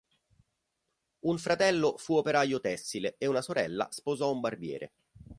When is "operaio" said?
2.15-2.59